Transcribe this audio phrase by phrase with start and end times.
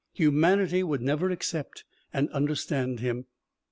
[0.13, 3.27] Humanity would never accept and understand him.